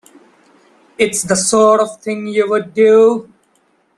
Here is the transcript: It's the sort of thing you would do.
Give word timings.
It's 0.97 1.21
the 1.21 1.35
sort 1.35 1.79
of 1.79 2.01
thing 2.01 2.25
you 2.25 2.49
would 2.49 2.73
do. 2.73 3.29